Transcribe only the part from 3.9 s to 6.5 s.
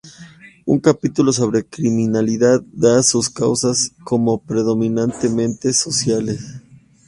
como predominantemente sociales.